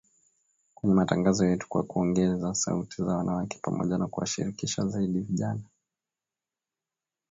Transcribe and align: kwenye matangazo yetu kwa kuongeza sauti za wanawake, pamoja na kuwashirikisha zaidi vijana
kwenye 0.75 0.95
matangazo 0.95 1.45
yetu 1.45 1.67
kwa 1.69 1.83
kuongeza 1.83 2.53
sauti 2.55 3.03
za 3.03 3.15
wanawake, 3.15 3.59
pamoja 3.61 3.97
na 3.97 4.07
kuwashirikisha 4.07 4.87
zaidi 4.87 5.19
vijana 5.19 5.61